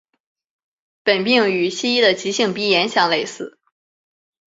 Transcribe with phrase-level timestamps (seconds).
[1.03, 3.59] 本病与西医的急性鼻炎相类似。